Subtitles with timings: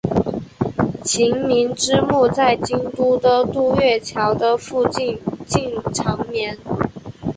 [1.03, 5.45] 晴明之墓在京都的渡月桥的附近静
[5.83, 6.57] 静长眠。